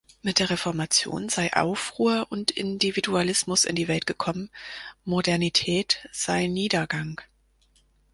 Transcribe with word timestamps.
Mit 0.23 0.39
der 0.39 0.49
Reformation 0.49 1.29
sei 1.29 1.53
Aufruhr 1.53 2.25
und 2.31 2.49
Individualismus 2.49 3.65
in 3.65 3.75
die 3.75 3.87
Welt 3.87 4.07
gekommen, 4.07 4.49
Modernität 5.05 6.09
sei 6.11 6.47
Niedergang. 6.47 7.21